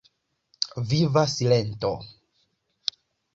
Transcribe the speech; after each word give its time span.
Viva 0.93 1.23
silento. 1.33 1.93